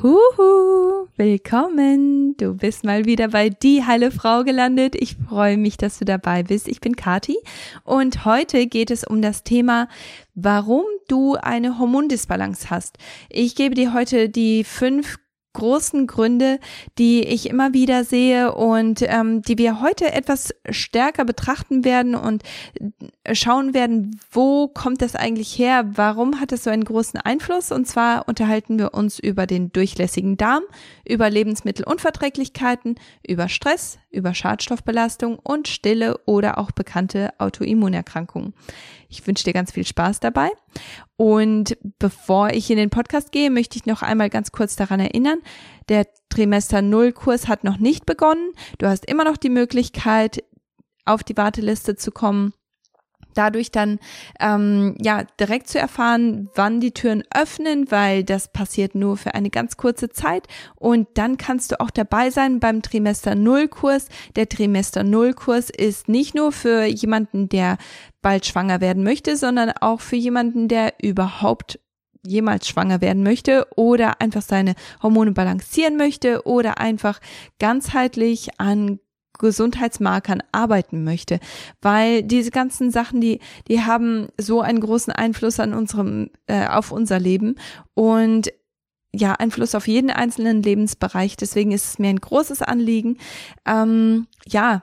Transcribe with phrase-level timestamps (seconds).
[0.00, 2.36] Huhu, willkommen.
[2.36, 4.94] Du bist mal wieder bei Die Heile Frau gelandet.
[4.94, 6.68] Ich freue mich, dass du dabei bist.
[6.68, 7.36] Ich bin Kati
[7.82, 9.88] und heute geht es um das Thema,
[10.36, 12.98] warum du eine Hormondisbalance hast.
[13.28, 15.18] Ich gebe dir heute die fünf
[15.58, 16.60] großen Gründe,
[16.98, 22.42] die ich immer wieder sehe und ähm, die wir heute etwas stärker betrachten werden und
[23.24, 25.90] äh, schauen werden, wo kommt das eigentlich her?
[25.94, 27.72] Warum hat es so einen großen Einfluss?
[27.72, 30.62] Und zwar unterhalten wir uns über den durchlässigen Darm,
[31.06, 32.94] über Lebensmittelunverträglichkeiten,
[33.26, 38.54] über Stress, über Schadstoffbelastung und stille oder auch bekannte Autoimmunerkrankungen.
[39.08, 40.50] Ich wünsche dir ganz viel Spaß dabei.
[41.16, 45.38] Und bevor ich in den Podcast gehe, möchte ich noch einmal ganz kurz daran erinnern,
[45.88, 48.52] der Trimester Null Kurs hat noch nicht begonnen.
[48.78, 50.42] Du hast immer noch die Möglichkeit,
[51.04, 52.52] auf die Warteliste zu kommen
[53.34, 53.98] dadurch dann
[54.40, 59.50] ähm, ja direkt zu erfahren, wann die Türen öffnen, weil das passiert nur für eine
[59.50, 60.46] ganz kurze Zeit
[60.76, 64.08] und dann kannst du auch dabei sein beim Trimester Null Kurs.
[64.36, 67.78] Der Trimester Null Kurs ist nicht nur für jemanden, der
[68.22, 71.78] bald schwanger werden möchte, sondern auch für jemanden, der überhaupt
[72.26, 77.20] jemals schwanger werden möchte oder einfach seine Hormone balancieren möchte oder einfach
[77.58, 79.00] ganzheitlich an
[79.38, 81.40] Gesundheitsmarkern arbeiten möchte,
[81.80, 86.92] weil diese ganzen Sachen, die die haben so einen großen Einfluss an unserem äh, auf
[86.92, 87.56] unser Leben
[87.94, 88.52] und
[89.14, 91.36] ja Einfluss auf jeden einzelnen Lebensbereich.
[91.36, 93.18] Deswegen ist es mir ein großes Anliegen,
[93.66, 94.82] ähm, ja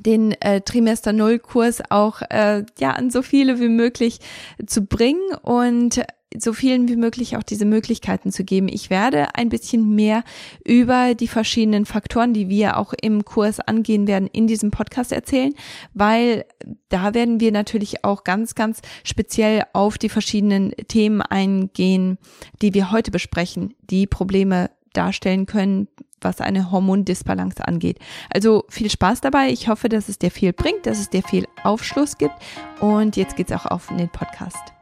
[0.00, 4.20] den äh, Trimester Null Kurs auch äh, ja an so viele wie möglich
[4.66, 6.02] zu bringen und
[6.38, 8.68] so vielen wie möglich auch diese Möglichkeiten zu geben.
[8.68, 10.24] Ich werde ein bisschen mehr
[10.64, 15.54] über die verschiedenen Faktoren, die wir auch im Kurs angehen werden, in diesem Podcast erzählen,
[15.94, 16.44] weil
[16.88, 22.18] da werden wir natürlich auch ganz, ganz speziell auf die verschiedenen Themen eingehen,
[22.60, 25.88] die wir heute besprechen, die Probleme darstellen können,
[26.20, 27.98] was eine Hormondisbalance angeht.
[28.32, 29.50] Also viel Spaß dabei.
[29.50, 32.34] Ich hoffe, dass es dir viel bringt, dass es dir viel Aufschluss gibt.
[32.80, 34.81] Und jetzt geht's auch auf den Podcast.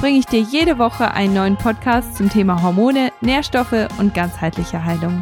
[0.00, 5.20] bringe ich dir jede Woche einen neuen Podcast zum Thema Hormone, Nährstoffe und ganzheitliche Heilung.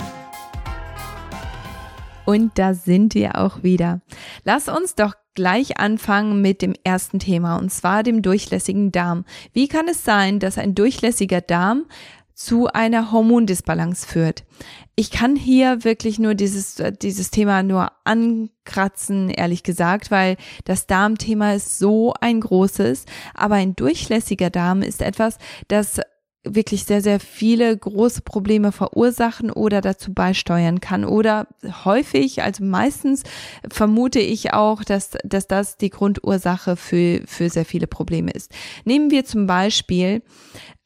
[2.25, 4.01] Und da sind wir auch wieder.
[4.45, 9.25] Lass uns doch gleich anfangen mit dem ersten Thema, und zwar dem durchlässigen Darm.
[9.53, 11.87] Wie kann es sein, dass ein durchlässiger Darm
[12.35, 14.45] zu einer Hormondisbalance führt.
[14.95, 21.55] Ich kann hier wirklich nur dieses, dieses Thema nur ankratzen, ehrlich gesagt, weil das Darmthema
[21.55, 25.39] ist so ein großes, aber ein durchlässiger Darm ist etwas,
[25.69, 26.01] das
[26.45, 31.05] wirklich sehr, sehr viele große Probleme verursachen oder dazu beisteuern kann.
[31.05, 31.47] Oder
[31.85, 33.23] häufig, also meistens
[33.71, 38.53] vermute ich auch, dass, dass das die Grundursache für, für sehr viele Probleme ist.
[38.85, 40.23] Nehmen wir zum Beispiel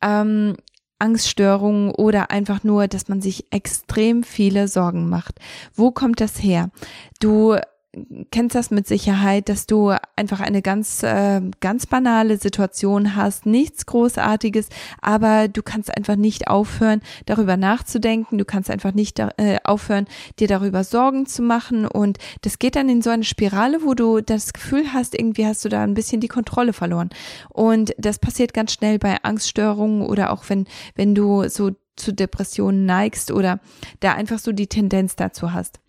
[0.02, 0.56] ähm,
[0.98, 5.38] Angststörungen oder einfach nur, dass man sich extrem viele Sorgen macht.
[5.74, 6.70] Wo kommt das her?
[7.20, 7.56] Du
[8.30, 13.86] kennst das mit Sicherheit, dass du einfach eine ganz, äh, ganz banale Situation hast, nichts
[13.86, 14.68] Großartiges,
[15.00, 20.06] aber du kannst einfach nicht aufhören, darüber nachzudenken, du kannst einfach nicht äh, aufhören,
[20.38, 21.86] dir darüber Sorgen zu machen.
[21.86, 25.64] Und das geht dann in so eine Spirale, wo du das Gefühl hast, irgendwie hast
[25.64, 27.10] du da ein bisschen die Kontrolle verloren.
[27.48, 32.84] Und das passiert ganz schnell bei Angststörungen oder auch wenn, wenn du so zu Depressionen
[32.84, 33.58] neigst oder
[34.00, 35.80] da einfach so die Tendenz dazu hast.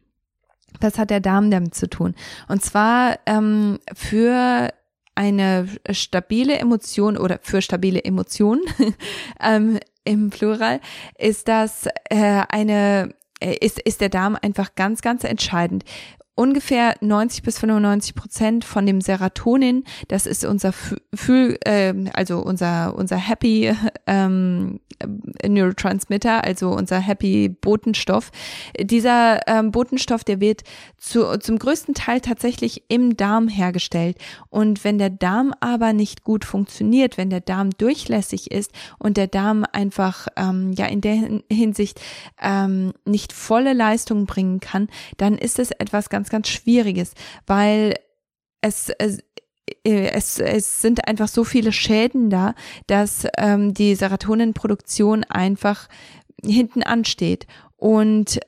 [0.80, 2.16] Was hat der Darm damit zu tun?
[2.48, 4.70] Und zwar ähm, für
[5.16, 8.62] eine stabile Emotion oder für stabile Emotionen
[9.42, 10.80] ähm, im Plural
[11.18, 15.84] ist das äh, eine äh, ist, ist der Darm einfach ganz, ganz entscheidend
[16.38, 22.96] ungefähr 90 bis 95 Prozent von dem Serotonin, das ist unser Fühl, äh, also unser
[22.96, 23.74] unser Happy
[24.06, 24.80] ähm,
[25.46, 28.32] Neurotransmitter, also unser Happy Botenstoff.
[28.80, 30.62] Dieser ähm, Botenstoff, der wird
[30.98, 34.18] zu, zum größten Teil tatsächlich im Darm hergestellt.
[34.50, 39.28] Und wenn der Darm aber nicht gut funktioniert, wenn der Darm durchlässig ist und der
[39.28, 42.02] Darm einfach ähm, ja in der Hinsicht
[42.42, 44.88] ähm, nicht volle Leistung bringen kann,
[45.18, 47.14] dann ist es etwas ganz ganz, ganz Schwieriges,
[47.46, 47.96] weil
[48.62, 49.20] es, es
[49.84, 52.56] es, es sind einfach so viele Schäden da,
[52.88, 55.90] dass ähm, die Serotoninproduktion einfach
[56.44, 57.48] hinten ansteht.
[57.76, 58.40] Und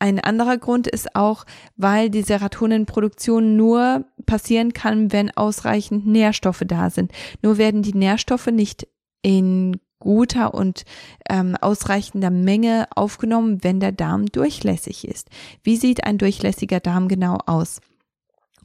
[0.00, 1.44] ein anderer Grund ist auch,
[1.76, 7.12] weil die Serotoninproduktion nur passieren kann, wenn ausreichend Nährstoffe da sind.
[7.40, 8.88] Nur werden die Nährstoffe nicht
[9.22, 10.84] in guter und
[11.28, 15.30] ähm, ausreichender Menge aufgenommen, wenn der Darm durchlässig ist.
[15.62, 17.80] Wie sieht ein durchlässiger Darm genau aus?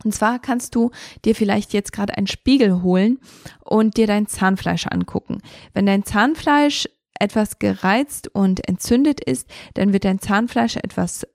[0.03, 0.91] Und zwar kannst du
[1.25, 3.19] dir vielleicht jetzt gerade einen Spiegel holen
[3.63, 5.39] und dir dein Zahnfleisch angucken.
[5.73, 6.87] Wenn dein Zahnfleisch
[7.19, 11.25] etwas gereizt und entzündet ist, dann wird dein Zahnfleisch etwas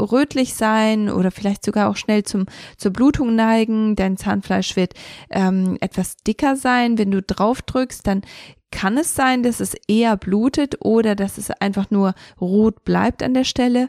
[0.00, 2.46] rötlich sein oder vielleicht sogar auch schnell zum,
[2.76, 3.96] zur Blutung neigen.
[3.96, 4.94] Dein Zahnfleisch wird
[5.30, 6.98] ähm, etwas dicker sein.
[6.98, 8.22] Wenn du drauf drückst, dann
[8.70, 13.34] kann es sein, dass es eher blutet oder dass es einfach nur rot bleibt an
[13.34, 13.88] der Stelle.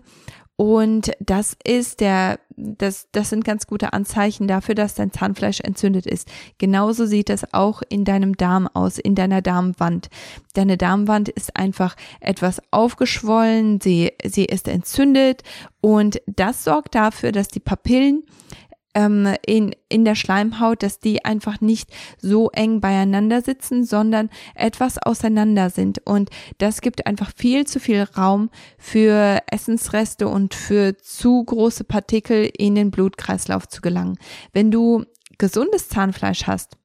[0.57, 6.07] Und das ist der, das, das sind ganz gute Anzeichen dafür, dass dein Zahnfleisch entzündet
[6.07, 6.27] ist.
[6.57, 10.09] Genauso sieht das auch in deinem Darm aus, in deiner Darmwand.
[10.55, 15.43] Deine Darmwand ist einfach etwas aufgeschwollen, sie, sie ist entzündet
[15.79, 18.23] und das sorgt dafür, dass die Papillen
[18.97, 24.97] ähm, in, in der Schleimhaut, dass die einfach nicht so eng beieinander sitzen, sondern etwas
[24.97, 26.01] auseinander sind.
[26.03, 28.49] Und das gibt einfach viel zu viel Raum
[28.79, 34.17] für Essensreste und für zu große Partikel in den Blutkreislauf zu gelangen.
[34.51, 35.05] Wenn du
[35.37, 36.75] gesundes Zahnfleisch hast,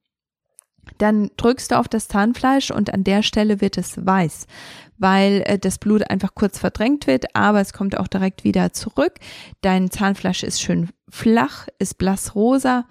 [0.99, 4.45] dann drückst du auf das Zahnfleisch und an der Stelle wird es weiß,
[4.97, 9.13] weil äh, das Blut einfach kurz verdrängt wird, aber es kommt auch direkt wieder zurück.
[9.61, 12.85] Dein Zahnfleisch ist schön flach, ist blassrosa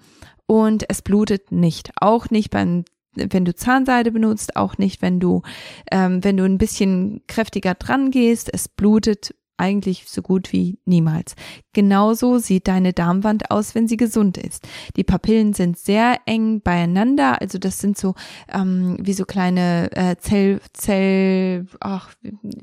[0.45, 1.91] und es blutet nicht.
[1.99, 2.85] Auch nicht beim
[3.15, 5.43] wenn du Zahnseide benutzt, auch nicht, wenn du,
[5.91, 11.35] ähm, wenn du ein bisschen kräftiger dran gehst, es blutet eigentlich so gut wie niemals.
[11.73, 14.67] Genauso sieht deine Darmwand aus, wenn sie gesund ist.
[14.95, 18.15] Die Papillen sind sehr eng beieinander, also das sind so
[18.51, 22.09] ähm, wie so kleine äh, Zell, Zell, ach,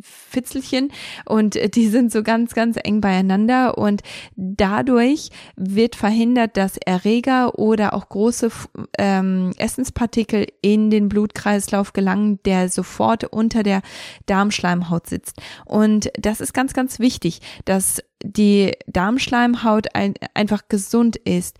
[0.02, 0.92] Fitzelchen
[1.26, 4.02] und die sind so ganz, ganz eng beieinander und
[4.36, 8.50] dadurch wird verhindert, dass Erreger oder auch große
[8.98, 13.82] ähm, Essenspartikel in den Blutkreislauf gelangen, der sofort unter der
[14.26, 15.40] Darmschleimhaut sitzt.
[15.64, 21.58] Und das ist ganz, ganz wichtig, dass die Darmschleimhaut ein, einfach gesund ist,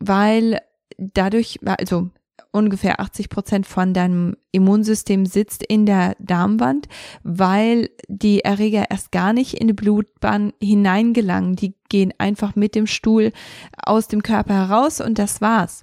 [0.00, 0.60] weil
[0.96, 2.10] dadurch, also
[2.50, 6.88] ungefähr 80 Prozent von deinem Immunsystem sitzt in der Darmwand,
[7.22, 11.56] weil die Erreger erst gar nicht in die Blutbahn hineingelangen.
[11.56, 13.32] Die gehen einfach mit dem Stuhl
[13.76, 15.82] aus dem Körper heraus und das war's.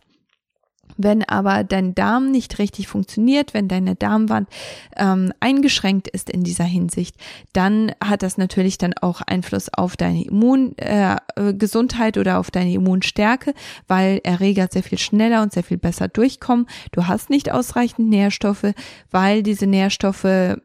[0.97, 4.47] Wenn aber dein Darm nicht richtig funktioniert, wenn deine Darmwand
[4.95, 7.15] ähm, eingeschränkt ist in dieser Hinsicht,
[7.53, 13.53] dann hat das natürlich dann auch Einfluss auf deine Immungesundheit äh, oder auf deine Immunstärke,
[13.87, 16.67] weil Erreger sehr viel schneller und sehr viel besser durchkommen.
[16.91, 18.73] Du hast nicht ausreichend Nährstoffe,
[19.11, 20.57] weil diese Nährstoffe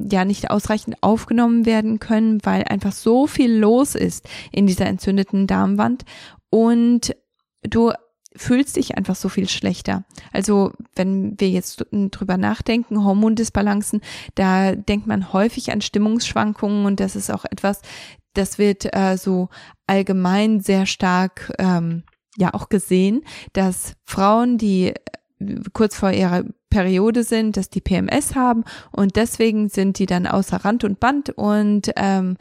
[0.00, 5.46] ja nicht ausreichend aufgenommen werden können, weil einfach so viel los ist in dieser entzündeten
[5.46, 6.04] Darmwand
[6.50, 7.14] und
[7.62, 7.92] du
[8.36, 10.04] fühlst dich einfach so viel schlechter.
[10.32, 14.00] Also wenn wir jetzt drüber nachdenken, Hormondisbalancen,
[14.34, 17.80] da denkt man häufig an Stimmungsschwankungen und das ist auch etwas,
[18.34, 19.48] das wird äh, so
[19.86, 22.02] allgemein sehr stark ähm,
[22.36, 23.22] ja auch gesehen,
[23.52, 24.94] dass Frauen, die äh,
[25.72, 30.64] kurz vor ihrer Periode sind, dass die PMS haben und deswegen sind die dann außer
[30.64, 32.36] Rand und Band und ähm,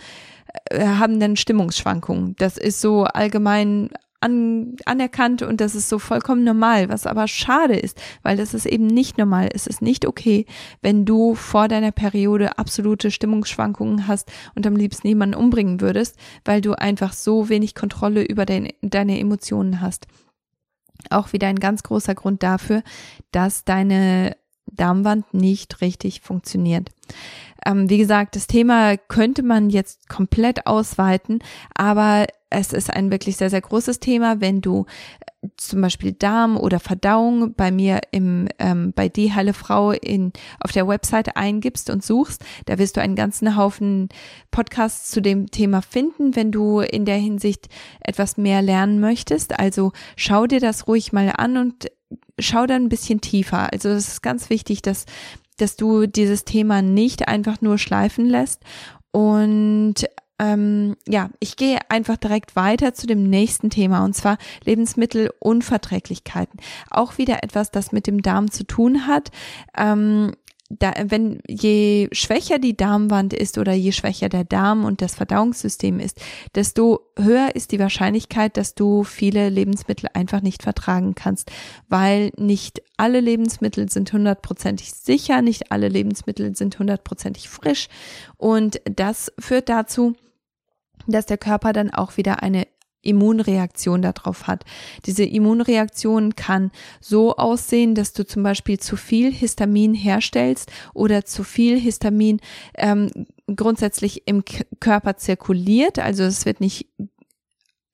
[0.72, 2.36] äh, haben dann Stimmungsschwankungen.
[2.38, 3.90] Das ist so allgemein
[4.24, 8.66] an, anerkannt und das ist so vollkommen normal, was aber schade ist, weil das ist
[8.66, 9.50] eben nicht normal.
[9.54, 10.46] Es ist nicht okay,
[10.82, 16.62] wenn du vor deiner Periode absolute Stimmungsschwankungen hast und am liebsten jemanden umbringen würdest, weil
[16.62, 20.08] du einfach so wenig Kontrolle über dein, deine Emotionen hast.
[21.10, 22.82] Auch wieder ein ganz großer Grund dafür,
[23.32, 26.90] dass deine Darmwand nicht richtig funktioniert.
[27.66, 31.40] Ähm, wie gesagt, das Thema könnte man jetzt komplett ausweiten,
[31.76, 34.86] aber es ist ein wirklich sehr, sehr großes Thema, wenn du
[35.42, 40.34] äh, zum Beispiel Darm oder Verdauung bei mir im ähm, bei die Heile Frau in
[40.60, 44.10] auf der Webseite eingibst und suchst, da wirst du einen ganzen Haufen
[44.52, 47.70] Podcasts zu dem Thema finden, wenn du in der Hinsicht
[48.02, 49.58] etwas mehr lernen möchtest.
[49.58, 51.88] Also schau dir das ruhig mal an und
[52.40, 53.72] schau dann ein bisschen tiefer.
[53.72, 55.06] Also es ist ganz wichtig, dass
[55.58, 58.64] dass du dieses Thema nicht einfach nur schleifen lässt
[59.12, 59.96] und
[60.40, 66.60] ähm, ja, ich gehe einfach direkt weiter zu dem nächsten Thema und zwar Lebensmittelunverträglichkeiten.
[66.90, 69.30] Auch wieder etwas, das mit dem Darm zu tun hat.
[69.78, 70.34] Ähm,
[70.80, 76.00] da, wenn je schwächer die Darmwand ist oder je schwächer der Darm und das Verdauungssystem
[76.00, 76.22] ist,
[76.56, 81.52] desto höher ist die Wahrscheinlichkeit, dass du viele Lebensmittel einfach nicht vertragen kannst,
[81.90, 87.88] weil nicht alle Lebensmittel sind hundertprozentig sicher, nicht alle Lebensmittel sind hundertprozentig frisch.
[88.38, 90.16] Und das führt dazu,
[91.08, 92.68] dass der Körper dann auch wieder eine
[93.04, 94.64] Immunreaktion darauf hat.
[95.06, 101.44] Diese Immunreaktion kann so aussehen, dass du zum Beispiel zu viel Histamin herstellst oder zu
[101.44, 102.40] viel Histamin
[102.76, 103.12] ähm,
[103.56, 106.00] grundsätzlich im K Körper zirkuliert.
[106.00, 106.88] Also es wird nicht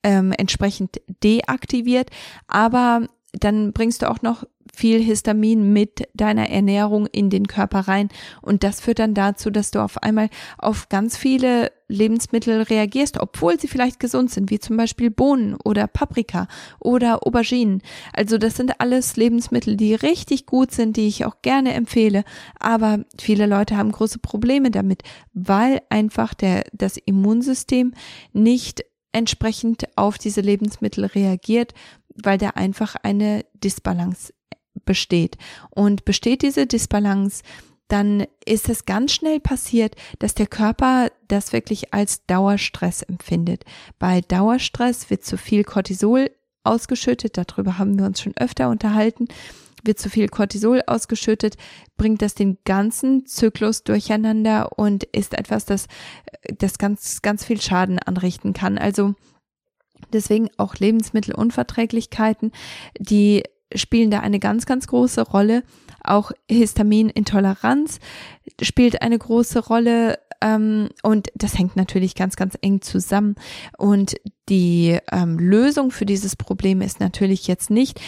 [0.02, 2.10] ähm, entsprechend deaktiviert,
[2.46, 8.08] aber dann bringst du auch noch viel Histamin mit deiner Ernährung in den Körper rein.
[8.42, 13.58] Und das führt dann dazu, dass du auf einmal auf ganz viele Lebensmittel reagierst, obwohl
[13.58, 16.46] sie vielleicht gesund sind, wie zum Beispiel Bohnen oder Paprika
[16.78, 17.82] oder Auberginen.
[18.12, 22.24] Also das sind alles Lebensmittel, die richtig gut sind, die ich auch gerne empfehle.
[22.58, 25.02] Aber viele Leute haben große Probleme damit,
[25.34, 27.92] weil einfach der, das Immunsystem
[28.32, 31.74] nicht entsprechend auf diese Lebensmittel reagiert,
[32.14, 34.32] weil da einfach eine Disbalance
[34.84, 35.36] besteht.
[35.70, 37.42] Und besteht diese Disbalance,
[37.88, 43.64] dann ist es ganz schnell passiert, dass der Körper das wirklich als Dauerstress empfindet.
[43.98, 46.30] Bei Dauerstress wird zu viel Cortisol
[46.62, 49.26] ausgeschüttet, darüber haben wir uns schon öfter unterhalten,
[49.82, 51.56] wird zu viel Cortisol ausgeschüttet,
[51.96, 55.86] bringt das den ganzen Zyklus durcheinander und ist etwas, das,
[56.58, 58.78] das ganz, ganz viel Schaden anrichten kann.
[58.78, 59.14] Also
[60.12, 62.52] deswegen auch Lebensmittelunverträglichkeiten,
[62.98, 63.42] die
[63.74, 65.62] spielen da eine ganz, ganz große Rolle.
[66.02, 68.00] Auch Histaminintoleranz
[68.62, 73.34] spielt eine große Rolle ähm, und das hängt natürlich ganz, ganz eng zusammen.
[73.76, 74.16] Und
[74.48, 78.00] die ähm, Lösung für dieses Problem ist natürlich jetzt nicht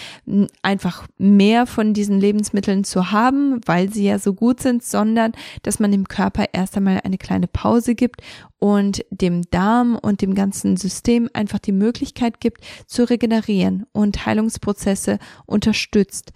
[0.63, 5.33] einfach mehr von diesen Lebensmitteln zu haben, weil sie ja so gut sind, sondern
[5.63, 8.23] dass man dem Körper erst einmal eine kleine Pause gibt
[8.59, 15.19] und dem Darm und dem ganzen System einfach die Möglichkeit gibt zu regenerieren und Heilungsprozesse
[15.47, 16.33] unterstützt.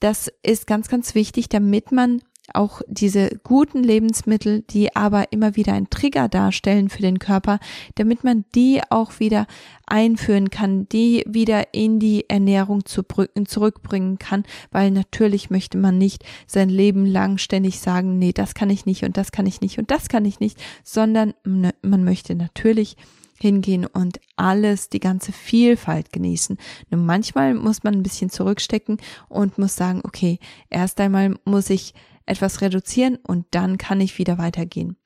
[0.00, 2.22] Das ist ganz, ganz wichtig, damit man
[2.54, 7.58] auch diese guten Lebensmittel, die aber immer wieder ein Trigger darstellen für den Körper,
[7.94, 9.46] damit man die auch wieder
[9.86, 16.68] einführen kann, die wieder in die Ernährung zurückbringen kann, weil natürlich möchte man nicht sein
[16.68, 19.90] Leben lang ständig sagen, nee, das kann ich nicht und das kann ich nicht und
[19.90, 22.96] das kann ich nicht, sondern man möchte natürlich
[23.42, 26.56] hingehen und alles, die ganze Vielfalt genießen.
[26.90, 30.38] Nur manchmal muss man ein bisschen zurückstecken und muss sagen, okay,
[30.70, 31.92] erst einmal muss ich
[32.32, 34.96] etwas reduzieren und dann kann ich wieder weitergehen.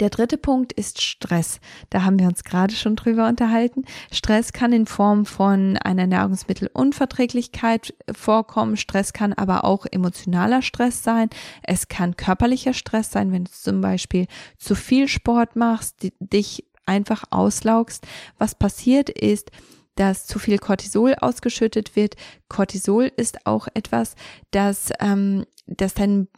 [0.00, 1.60] Der dritte Punkt ist Stress.
[1.90, 3.84] Da haben wir uns gerade schon drüber unterhalten.
[4.10, 8.76] Stress kann in Form von einer Nahrungsmittelunverträglichkeit vorkommen.
[8.76, 11.28] Stress kann aber auch emotionaler Stress sein.
[11.62, 14.26] Es kann körperlicher Stress sein, wenn du zum Beispiel
[14.58, 18.06] zu viel Sport machst, dich einfach auslaugst.
[18.38, 19.50] Was passiert ist,
[19.94, 22.16] dass zu viel Cortisol ausgeschüttet wird.
[22.48, 24.14] Cortisol ist auch etwas,
[24.50, 26.28] das, ähm, das dein,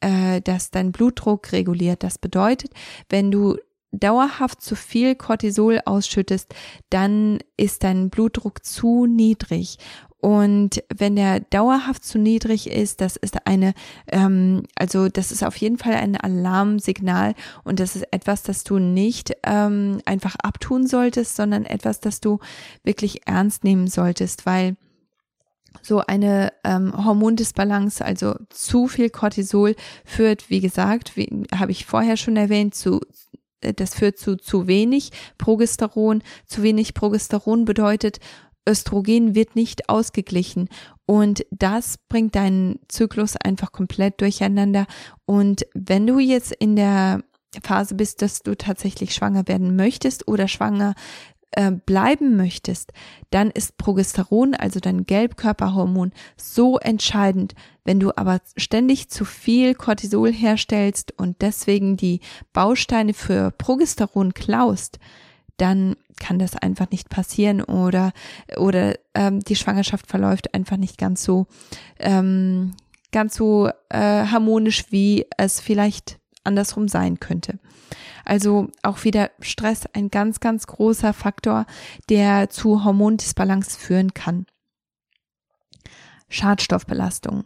[0.00, 2.02] äh, das dein Blutdruck reguliert.
[2.02, 2.72] Das bedeutet,
[3.08, 3.56] wenn du
[3.92, 6.54] dauerhaft zu viel Cortisol ausschüttest,
[6.90, 9.78] dann ist dein Blutdruck zu niedrig
[10.22, 13.74] und wenn der dauerhaft zu niedrig ist, das ist eine,
[14.06, 18.78] ähm, also das ist auf jeden Fall ein Alarmsignal und das ist etwas, das du
[18.78, 22.38] nicht ähm, einfach abtun solltest, sondern etwas, das du
[22.84, 24.76] wirklich ernst nehmen solltest, weil
[25.82, 29.74] so eine ähm, Hormondisbalance, also zu viel Cortisol
[30.04, 33.00] führt, wie gesagt, wie habe ich vorher schon erwähnt, zu
[33.60, 36.22] äh, das führt zu zu wenig Progesteron.
[36.46, 38.20] Zu wenig Progesteron bedeutet
[38.68, 40.68] Östrogen wird nicht ausgeglichen
[41.06, 44.86] und das bringt deinen Zyklus einfach komplett durcheinander.
[45.24, 47.22] Und wenn du jetzt in der
[47.62, 50.94] Phase bist, dass du tatsächlich schwanger werden möchtest oder schwanger
[51.50, 52.92] äh, bleiben möchtest,
[53.30, 57.54] dann ist Progesteron, also dein Gelbkörperhormon, so entscheidend.
[57.84, 62.20] Wenn du aber ständig zu viel Cortisol herstellst und deswegen die
[62.54, 64.98] Bausteine für Progesteron klaust,
[65.58, 68.12] dann kann das einfach nicht passieren oder
[68.56, 71.46] oder ähm, die Schwangerschaft verläuft einfach nicht ganz so
[71.98, 72.72] ähm,
[73.10, 77.58] ganz so äh, harmonisch, wie es vielleicht andersrum sein könnte.
[78.24, 81.66] Also auch wieder Stress ein ganz, ganz großer Faktor,
[82.08, 84.46] der zu Hormondisbalance führen kann.
[86.28, 87.44] Schadstoffbelastung.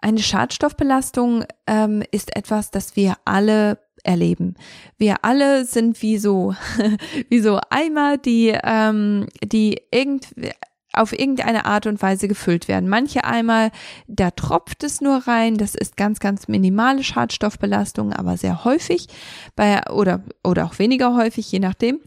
[0.00, 4.54] Eine Schadstoffbelastung ähm, ist etwas, das wir alle erleben.
[4.98, 6.54] Wir alle sind wie so,
[7.28, 10.52] wie so Eimer, die, ähm, die irgendwie
[10.92, 12.88] auf irgendeine Art und Weise gefüllt werden.
[12.88, 13.70] Manche Eimer,
[14.06, 19.08] da tropft es nur rein, das ist ganz, ganz minimale Schadstoffbelastung, aber sehr häufig,
[19.56, 22.00] bei, oder, oder auch weniger häufig, je nachdem.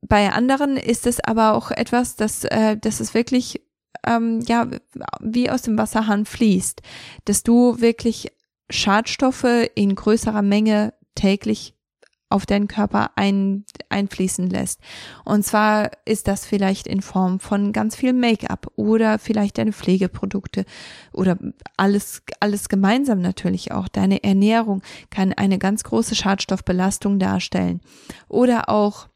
[0.00, 3.60] Bei anderen ist es aber auch etwas, das, äh, das ist wirklich
[4.06, 4.68] ähm, ja
[5.20, 6.82] wie aus dem Wasserhahn fließt,
[7.24, 8.32] dass du wirklich
[8.70, 11.74] Schadstoffe in größerer Menge täglich
[12.30, 14.80] auf deinen Körper ein, einfließen lässt.
[15.24, 20.64] Und zwar ist das vielleicht in Form von ganz viel Make-up oder vielleicht deine Pflegeprodukte
[21.12, 21.38] oder
[21.76, 23.88] alles, alles gemeinsam natürlich auch.
[23.88, 27.80] Deine Ernährung kann eine ganz große Schadstoffbelastung darstellen.
[28.28, 29.08] Oder auch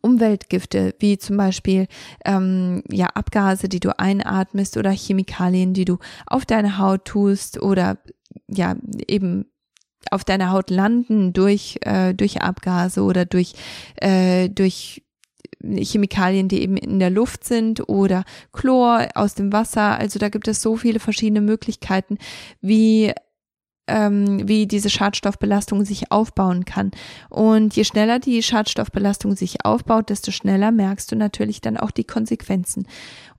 [0.00, 1.86] Umweltgifte, wie zum Beispiel
[2.24, 7.98] ähm, ja Abgase, die du einatmest oder Chemikalien, die du auf deine Haut tust oder
[8.48, 8.76] ja
[9.06, 9.44] eben
[10.10, 13.54] auf deiner Haut landen durch, äh, durch Abgase oder durch,
[13.96, 15.02] äh, durch
[15.62, 19.98] Chemikalien, die eben in der Luft sind oder Chlor aus dem Wasser.
[19.98, 22.18] Also da gibt es so viele verschiedene Möglichkeiten,
[22.60, 23.12] wie
[23.86, 26.90] ähm, wie diese Schadstoffbelastung sich aufbauen kann.
[27.28, 32.04] Und je schneller die Schadstoffbelastung sich aufbaut, desto schneller merkst du natürlich dann auch die
[32.04, 32.86] Konsequenzen.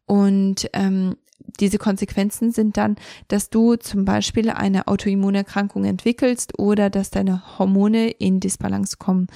[0.06, 1.16] Und ähm,
[1.60, 2.96] diese Konsequenzen sind dann,
[3.28, 9.28] dass du zum Beispiel eine Autoimmunerkrankung entwickelst oder dass deine Hormone in Disbalance kommen.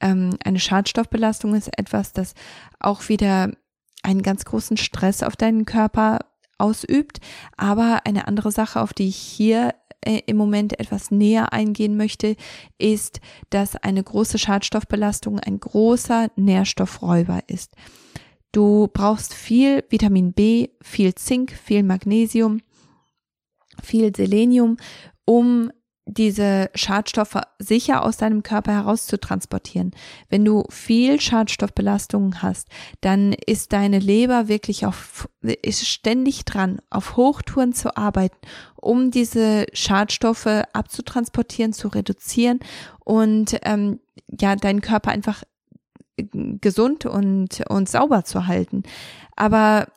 [0.00, 2.34] Ähm, eine Schadstoffbelastung ist etwas, das
[2.78, 3.50] auch wieder
[4.02, 6.20] einen ganz großen Stress auf deinen Körper
[6.58, 7.20] ausübt.
[7.56, 12.36] Aber eine andere Sache, auf die ich hier äh, im Moment etwas näher eingehen möchte,
[12.78, 17.72] ist, dass eine große Schadstoffbelastung ein großer Nährstoffräuber ist.
[18.56, 22.62] Du brauchst viel Vitamin B, viel Zink, viel Magnesium,
[23.82, 24.78] viel Selenium,
[25.26, 25.70] um
[26.06, 29.90] diese Schadstoffe sicher aus deinem Körper herauszutransportieren.
[30.30, 32.68] Wenn du viel Schadstoffbelastungen hast,
[33.02, 38.38] dann ist deine Leber wirklich auf, ist ständig dran, auf Hochtouren zu arbeiten,
[38.76, 42.60] um diese Schadstoffe abzutransportieren, zu reduzieren
[43.04, 44.00] und ähm,
[44.40, 45.42] ja, deinen Körper einfach
[46.16, 48.82] gesund und, und sauber zu halten.
[49.36, 49.88] Aber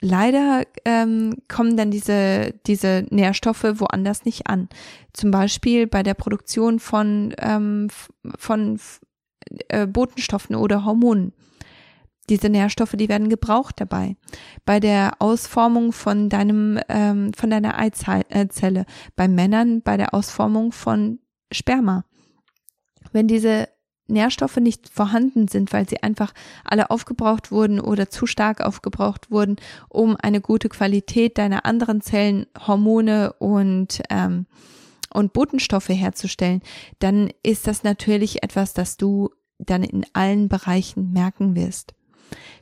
[0.00, 4.68] leider ähm, kommen dann diese, diese Nährstoffe woanders nicht an.
[5.12, 7.88] Zum Beispiel bei der Produktion von, ähm,
[8.36, 8.80] von
[9.68, 11.32] äh, Botenstoffen oder Hormonen.
[12.28, 14.16] Diese Nährstoffe, die werden gebraucht dabei.
[14.66, 18.84] Bei der Ausformung von deinem, ähm, von deiner Eizelle.
[19.16, 21.20] Bei Männern bei der Ausformung von
[21.50, 22.04] Sperma.
[23.12, 23.68] Wenn diese
[24.08, 26.32] Nährstoffe nicht vorhanden sind, weil sie einfach
[26.64, 29.56] alle aufgebraucht wurden oder zu stark aufgebraucht wurden,
[29.88, 34.46] um eine gute Qualität deiner anderen Zellen, Hormone und ähm,
[35.10, 36.60] und Botenstoffe herzustellen,
[36.98, 41.94] dann ist das natürlich etwas, das du dann in allen Bereichen merken wirst.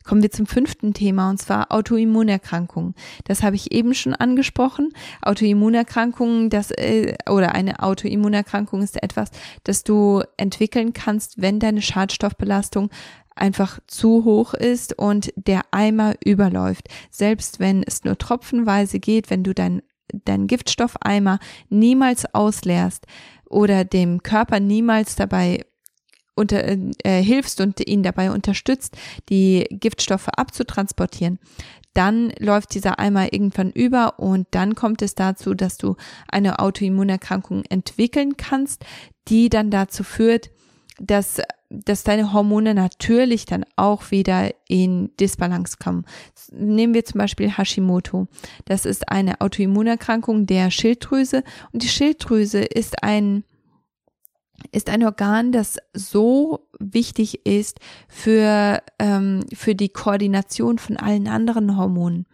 [0.04, 2.94] Kommen wir zum fünften Thema und zwar Autoimmunerkrankungen.
[3.24, 4.90] Das habe ich eben schon angesprochen.
[5.22, 9.30] Autoimmunerkrankungen, das äh, oder eine Autoimmunerkrankung ist etwas,
[9.64, 12.90] das du entwickeln kannst, wenn deine Schadstoffbelastung
[13.34, 16.88] einfach zu hoch ist und der Eimer überläuft.
[17.10, 19.82] Selbst wenn es nur tropfenweise geht, wenn du dein
[20.24, 23.06] deinen Giftstoffeimer niemals ausleerst
[23.48, 25.64] oder dem Körper niemals dabei
[26.36, 28.96] unter, äh, hilfst und ihn dabei unterstützt,
[29.28, 31.40] die Giftstoffe abzutransportieren,
[31.94, 35.96] dann läuft dieser Eimer irgendwann über und dann kommt es dazu, dass du
[36.28, 38.84] eine Autoimmunerkrankung entwickeln kannst,
[39.28, 40.50] die dann dazu führt,
[41.00, 46.04] dass dass deine Hormone natürlich dann auch wieder in Disbalance kommen.
[46.52, 48.28] Nehmen wir zum Beispiel Hashimoto.
[48.66, 53.44] Das ist eine Autoimmunerkrankung der Schilddrüse und die Schilddrüse ist ein
[54.72, 61.76] ist ein Organ, das so wichtig ist für, ähm, für die Koordination von allen anderen
[61.76, 62.26] Hormonen.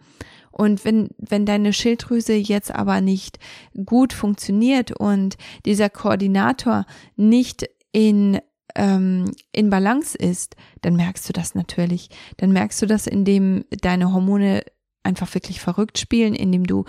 [0.50, 3.38] Und wenn, wenn deine Schilddrüse jetzt aber nicht
[3.86, 6.84] gut funktioniert und dieser Koordinator
[7.16, 8.38] nicht in,
[8.74, 12.10] ähm, in Balance ist, dann merkst du das natürlich.
[12.36, 14.62] Dann merkst du das, indem deine Hormone
[15.02, 16.84] einfach wirklich verrückt spielen, indem du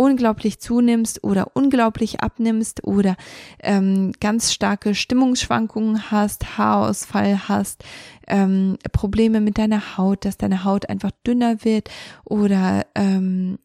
[0.00, 3.16] unglaublich zunimmst oder unglaublich abnimmst oder
[3.60, 7.84] ähm, ganz starke Stimmungsschwankungen hast, Haarausfall hast,
[8.28, 11.90] ähm, Probleme mit deiner Haut, dass deine Haut einfach dünner wird
[12.24, 13.58] oder ähm,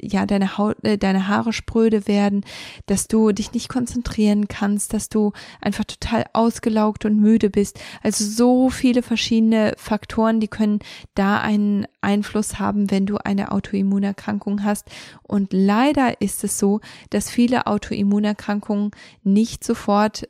[0.00, 2.44] ja, deine Haut, äh, deine Haare spröde werden,
[2.86, 7.78] dass du dich nicht konzentrieren kannst, dass du einfach total ausgelaugt und müde bist.
[8.02, 10.80] Also so viele verschiedene Faktoren, die können
[11.14, 14.88] da einen Einfluss haben, wenn du eine Autoimmunerkrankung hast.
[15.22, 18.90] Und leider ist es so, dass viele Autoimmunerkrankungen
[19.22, 20.28] nicht sofort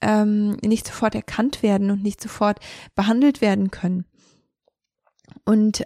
[0.00, 2.60] ähm, nicht sofort erkannt werden und nicht sofort
[2.94, 4.04] behandelt werden können.
[5.44, 5.84] Und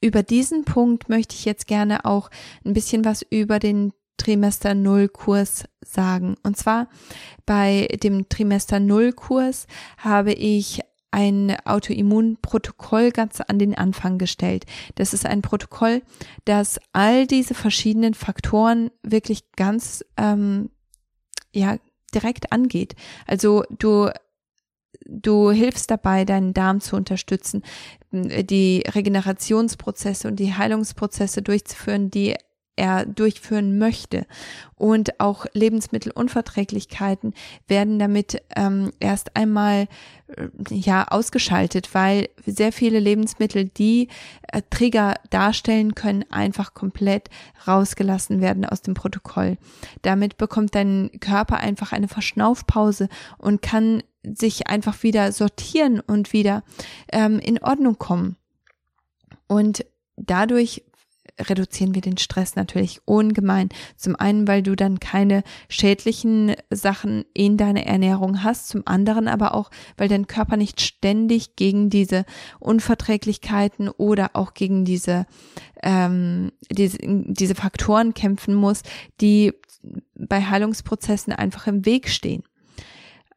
[0.00, 2.30] über diesen Punkt möchte ich jetzt gerne auch
[2.64, 6.36] ein bisschen was über den Trimester Null Kurs sagen.
[6.42, 6.88] Und zwar
[7.44, 9.66] bei dem Trimester Null Kurs
[9.98, 10.80] habe ich
[11.10, 14.66] ein Autoimmunprotokoll ganz an den Anfang gestellt.
[14.96, 16.02] Das ist ein Protokoll,
[16.44, 20.70] das all diese verschiedenen Faktoren wirklich ganz ähm,
[21.54, 21.76] ja
[22.14, 22.96] direkt angeht.
[23.26, 24.10] Also du
[25.04, 27.62] du hilfst dabei, deinen Darm zu unterstützen,
[28.12, 32.34] die Regenerationsprozesse und die Heilungsprozesse durchzuführen, die
[32.76, 34.26] er durchführen möchte.
[34.74, 37.32] Und auch Lebensmittelunverträglichkeiten
[37.66, 39.88] werden damit ähm, erst einmal
[40.28, 44.08] äh, ja ausgeschaltet, weil sehr viele Lebensmittel, die
[44.52, 47.30] äh, Trigger darstellen können, einfach komplett
[47.66, 49.56] rausgelassen werden aus dem Protokoll.
[50.02, 54.02] Damit bekommt dein Körper einfach eine Verschnaufpause und kann
[54.34, 56.62] sich einfach wieder sortieren und wieder
[57.12, 58.36] ähm, in Ordnung kommen.
[59.46, 59.84] Und
[60.16, 60.82] dadurch
[61.38, 63.68] reduzieren wir den Stress natürlich ungemein.
[63.96, 69.54] Zum einen, weil du dann keine schädlichen Sachen in deiner Ernährung hast, zum anderen aber
[69.54, 72.24] auch, weil dein Körper nicht ständig gegen diese
[72.58, 75.26] Unverträglichkeiten oder auch gegen diese,
[75.82, 78.82] ähm, diese, diese Faktoren kämpfen muss,
[79.20, 79.52] die
[80.14, 82.42] bei Heilungsprozessen einfach im Weg stehen.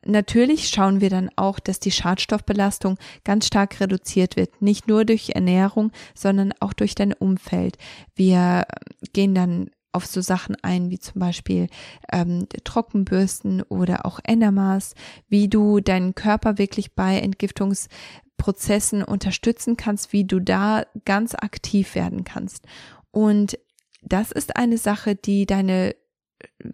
[0.05, 5.31] Natürlich schauen wir dann auch, dass die Schadstoffbelastung ganz stark reduziert wird, nicht nur durch
[5.31, 7.77] Ernährung, sondern auch durch dein Umfeld.
[8.15, 8.65] Wir
[9.11, 11.67] gehen dann auf so Sachen ein, wie zum Beispiel
[12.11, 14.93] ähm, Trockenbürsten oder auch Enemas,
[15.27, 22.23] wie du deinen Körper wirklich bei Entgiftungsprozessen unterstützen kannst, wie du da ganz aktiv werden
[22.23, 22.65] kannst.
[23.11, 23.57] Und
[24.01, 25.95] das ist eine Sache, die deine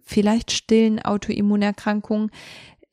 [0.03, 2.31] vielleicht stillen Autoimmunerkrankungen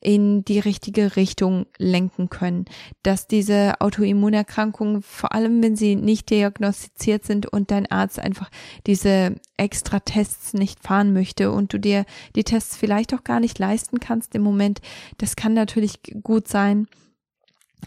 [0.03, 2.65] in die richtige Richtung lenken können.
[3.03, 8.49] Dass diese Autoimmunerkrankungen, vor allem wenn sie nicht diagnostiziert sind und dein Arzt einfach
[8.85, 13.57] diese extra Tests nicht fahren möchte und du dir die Tests vielleicht auch gar nicht
[13.59, 14.81] leisten kannst im Moment,
[15.17, 16.87] das kann natürlich gut sein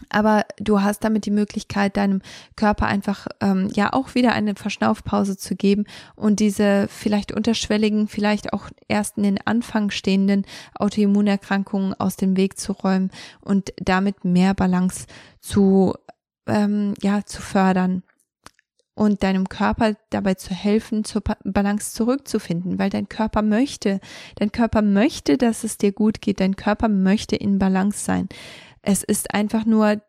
[0.09, 2.21] aber du hast damit die Möglichkeit, deinem
[2.55, 8.53] Körper einfach ähm, ja auch wieder eine Verschnaufpause zu geben und diese vielleicht unterschwelligen, vielleicht
[8.53, 14.53] auch erst in den Anfang stehenden Autoimmunerkrankungen aus dem Weg zu räumen und damit mehr
[14.53, 15.05] Balance
[15.41, 15.93] zu
[16.47, 18.03] ähm, ja zu fördern
[18.97, 23.99] und deinem Körper dabei zu helfen, zur Balance zurückzufinden, weil dein Körper möchte,
[24.35, 28.27] dein Körper möchte, dass es dir gut geht, dein Körper möchte in Balance sein.
[28.89, 30.01] Es ist einfach nur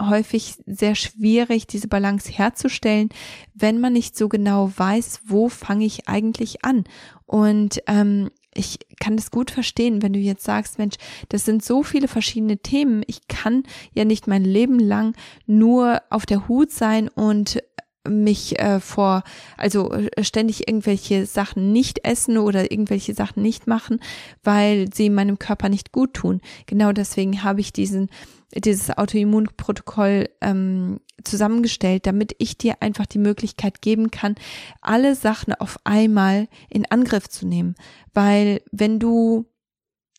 [0.00, 3.10] häufig sehr schwierig, diese Balance herzustellen,
[3.52, 6.84] wenn man nicht so genau weiß, wo fange ich eigentlich an.
[7.26, 10.96] Und ähm, ich kann das gut verstehen, wenn du jetzt sagst, Mensch,
[11.28, 13.02] das sind so viele verschiedene Themen.
[13.06, 15.14] Ich kann ja nicht mein Leben lang
[15.46, 17.62] nur auf der Hut sein und
[18.08, 19.22] mich äh, vor,
[19.56, 24.00] also äh, ständig irgendwelche Sachen nicht essen oder irgendwelche Sachen nicht machen,
[24.42, 26.40] weil sie meinem Körper nicht gut tun.
[26.66, 28.08] Genau deswegen habe ich diesen
[28.54, 34.34] dieses Autoimmunprotokoll ähm, zusammengestellt, damit ich dir einfach die Möglichkeit geben kann,
[34.80, 37.74] alle Sachen auf einmal in Angriff zu nehmen.
[38.12, 39.46] Weil wenn du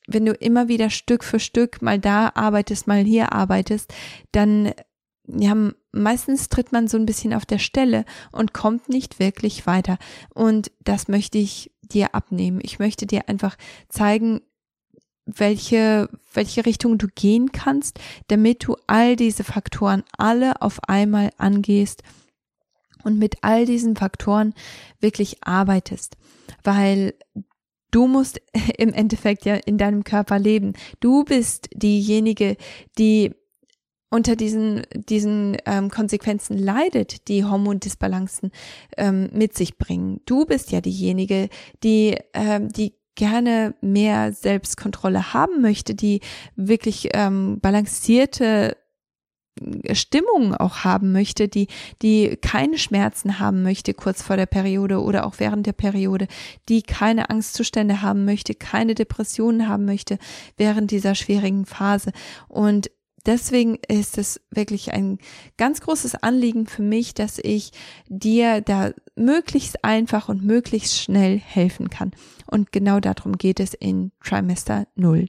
[0.05, 3.93] wenn du immer wieder Stück für Stück mal da arbeitest, mal hier arbeitest,
[4.33, 4.73] dann
[5.27, 5.55] ja,
[5.91, 9.97] meistens tritt man so ein bisschen auf der Stelle und kommt nicht wirklich weiter.
[10.33, 12.59] Und das möchte ich dir abnehmen.
[12.61, 13.55] Ich möchte dir einfach
[13.89, 14.41] zeigen,
[15.25, 22.03] welche, welche Richtung du gehen kannst, damit du all diese Faktoren alle auf einmal angehst
[23.03, 24.53] und mit all diesen Faktoren
[24.99, 26.17] wirklich arbeitest.
[26.63, 27.13] Weil
[27.93, 28.41] Du musst
[28.77, 30.73] im Endeffekt ja in deinem Körper leben.
[30.99, 32.57] Du bist diejenige,
[32.97, 33.35] die
[34.13, 38.51] unter diesen, diesen ähm, Konsequenzen leidet, die Hormondisbalancen
[38.95, 40.21] ähm, mit sich bringen.
[40.27, 41.49] Du bist ja diejenige,
[41.83, 46.21] die, ähm, die gerne mehr Selbstkontrolle haben möchte, die
[46.55, 48.77] wirklich ähm, balancierte
[49.93, 51.67] Stimmung auch haben möchte, die,
[52.03, 56.27] die keine Schmerzen haben möchte kurz vor der Periode oder auch während der Periode,
[56.69, 60.19] die keine Angstzustände haben möchte, keine Depressionen haben möchte
[60.57, 62.11] während dieser schwierigen Phase.
[62.47, 62.91] Und
[63.25, 65.19] deswegen ist es wirklich ein
[65.57, 67.71] ganz großes Anliegen für mich, dass ich
[68.07, 72.11] dir da möglichst einfach und möglichst schnell helfen kann.
[72.47, 75.27] Und genau darum geht es in Trimester Null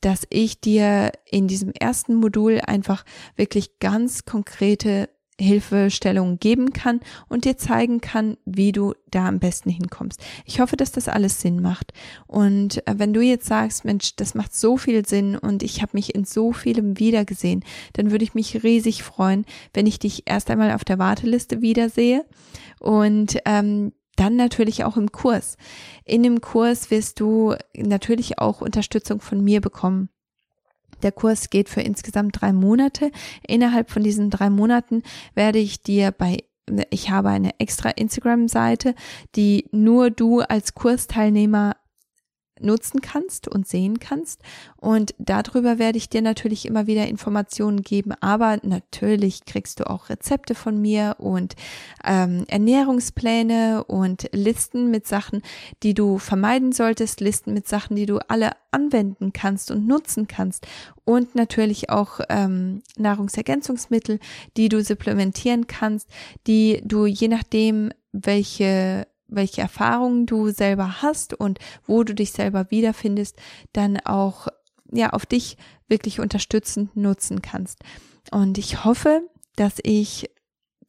[0.00, 3.04] dass ich dir in diesem ersten Modul einfach
[3.36, 5.08] wirklich ganz konkrete
[5.40, 10.20] Hilfestellungen geben kann und dir zeigen kann, wie du da am besten hinkommst.
[10.44, 11.92] Ich hoffe, dass das alles Sinn macht.
[12.26, 15.92] Und äh, wenn du jetzt sagst, Mensch, das macht so viel Sinn und ich habe
[15.94, 20.50] mich in so vielem wiedergesehen, dann würde ich mich riesig freuen, wenn ich dich erst
[20.50, 22.24] einmal auf der Warteliste wiedersehe
[22.80, 25.56] und ähm, dann natürlich auch im Kurs.
[26.04, 30.08] In dem Kurs wirst du natürlich auch Unterstützung von mir bekommen.
[31.02, 33.10] Der Kurs geht für insgesamt drei Monate.
[33.46, 35.02] Innerhalb von diesen drei Monaten
[35.34, 36.38] werde ich dir bei
[36.90, 38.94] ich habe eine extra Instagram-Seite,
[39.34, 41.76] die nur du als Kursteilnehmer
[42.60, 44.42] nutzen kannst und sehen kannst.
[44.76, 48.12] Und darüber werde ich dir natürlich immer wieder Informationen geben.
[48.20, 51.54] Aber natürlich kriegst du auch Rezepte von mir und
[52.04, 55.42] ähm, Ernährungspläne und Listen mit Sachen,
[55.82, 60.66] die du vermeiden solltest, Listen mit Sachen, die du alle anwenden kannst und nutzen kannst.
[61.04, 64.18] Und natürlich auch ähm, Nahrungsergänzungsmittel,
[64.56, 66.08] die du supplementieren kannst,
[66.46, 72.70] die du je nachdem, welche welche Erfahrungen du selber hast und wo du dich selber
[72.70, 73.36] wiederfindest,
[73.72, 74.48] dann auch
[74.90, 77.78] ja auf dich wirklich unterstützend nutzen kannst.
[78.30, 79.22] Und ich hoffe,
[79.56, 80.30] dass ich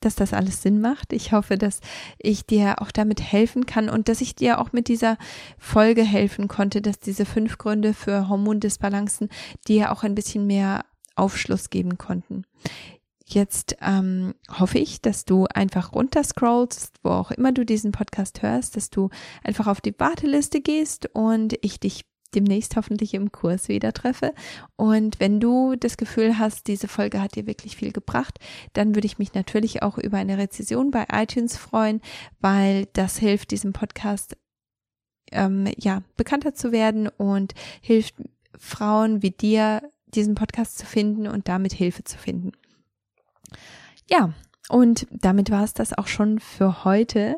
[0.01, 1.11] dass das alles Sinn macht.
[1.13, 1.81] Ich hoffe, dass
[2.17, 5.17] ich dir auch damit helfen kann und dass ich dir auch mit dieser
[5.57, 9.29] Folge helfen konnte, dass diese fünf Gründe für Hormondisbalancen
[9.67, 12.45] dir auch ein bisschen mehr Aufschluss geben konnten.
[13.31, 18.75] Jetzt ähm, hoffe ich, dass du einfach runterscrollst, wo auch immer du diesen Podcast hörst,
[18.75, 19.09] dass du
[19.43, 24.33] einfach auf die Warteliste gehst und ich dich demnächst hoffentlich im Kurs wieder treffe.
[24.75, 28.39] Und wenn du das Gefühl hast, diese Folge hat dir wirklich viel gebracht,
[28.73, 32.01] dann würde ich mich natürlich auch über eine Rezession bei iTunes freuen,
[32.39, 34.37] weil das hilft diesem Podcast
[35.31, 38.15] ähm, ja bekannter zu werden und hilft
[38.57, 42.53] Frauen wie dir diesen Podcast zu finden und damit Hilfe zu finden.
[44.09, 44.33] Ja,
[44.69, 47.37] und damit war es das auch schon für heute.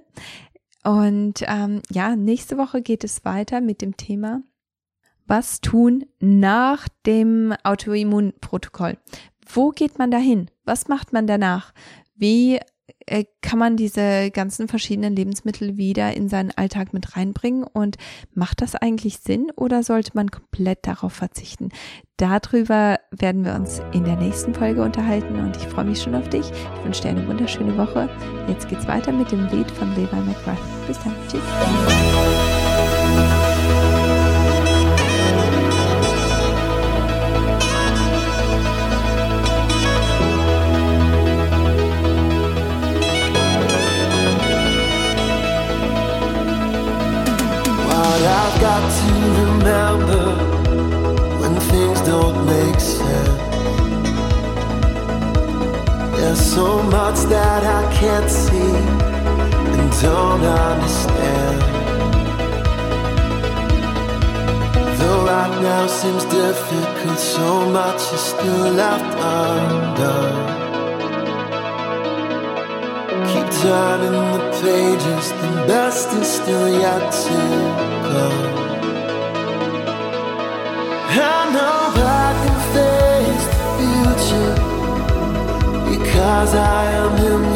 [0.83, 4.41] Und ähm, ja, nächste Woche geht es weiter mit dem Thema,
[5.27, 8.97] was tun nach dem Autoimmunprotokoll?
[9.47, 10.49] Wo geht man dahin?
[10.65, 11.73] Was macht man danach?
[12.15, 12.59] Wie
[13.41, 17.97] kann man diese ganzen verschiedenen Lebensmittel wieder in seinen Alltag mit reinbringen und
[18.33, 21.69] macht das eigentlich Sinn oder sollte man komplett darauf verzichten?
[22.17, 26.29] Darüber werden wir uns in der nächsten Folge unterhalten und ich freue mich schon auf
[26.29, 26.51] dich.
[26.51, 28.09] Ich wünsche dir eine wunderschöne Woche.
[28.47, 30.57] Jetzt geht's weiter mit dem Lied von Levi McGrath.
[30.87, 31.15] Bis dann.
[31.27, 31.41] Tschüss.
[73.61, 77.37] Turning the pages, the best is still yet to
[78.09, 78.60] come.
[81.13, 84.55] I know I can face the future.
[86.13, 87.50] Cause I am in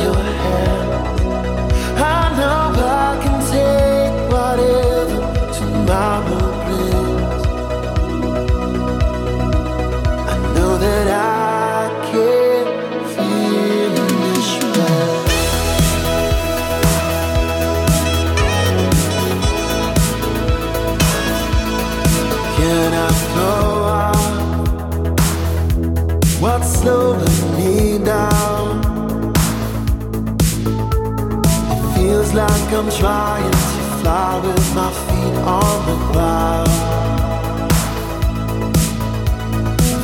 [32.78, 36.70] I'm trying to fly with my feet on the ground.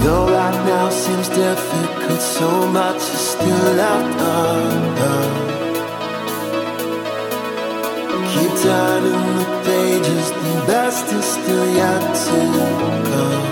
[0.04, 5.38] Though right now seems difficult, so much is still left undone.
[8.32, 12.38] Keep turning the pages, the best is still yet to
[13.12, 13.48] come.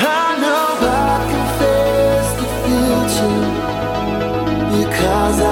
[0.00, 3.40] I know I can face the future
[4.74, 5.45] because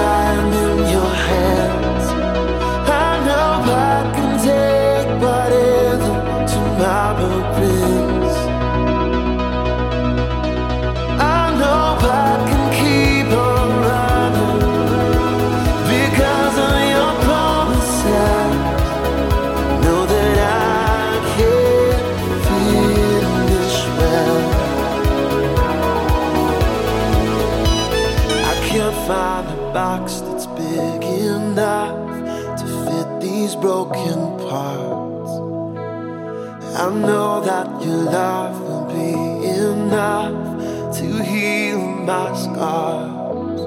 [37.05, 43.61] know that your love will be enough to heal my scars.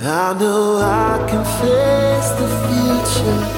[0.00, 3.57] I know I can face the future